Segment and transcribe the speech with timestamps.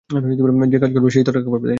[0.71, 1.69] যে কাজ করবে, সেই তো টাকা পাবে।